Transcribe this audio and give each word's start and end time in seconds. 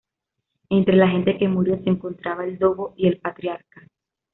Entre 0.71 0.95
la 0.95 1.09
gente 1.09 1.37
que 1.37 1.47
murió, 1.47 1.79
se 1.83 1.91
encontraban 1.91 2.49
el 2.49 2.57
dogo 2.57 2.95
y 2.97 3.07
el 3.07 3.19
patriarca. 3.19 3.87